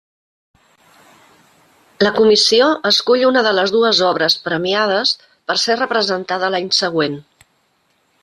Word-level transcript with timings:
La 2.05 2.11
Comissió 2.15 2.69
escull 2.91 3.27
una 3.27 3.43
de 3.49 3.53
les 3.57 3.75
dues 3.77 4.01
obres 4.07 4.37
premiades 4.47 5.13
per 5.51 5.59
ser 5.65 5.79
representada 5.83 6.53
l'any 6.57 6.73
següent. 6.81 7.21